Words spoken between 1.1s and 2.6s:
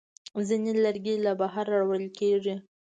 له بهره راوړل کېږي.